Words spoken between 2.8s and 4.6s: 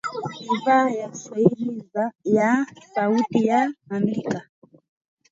sauti ya Amerika